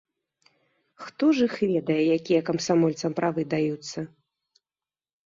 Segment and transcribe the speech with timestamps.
[1.03, 3.99] Хто ж іх ведае, якія камсамольцам правы даюцца.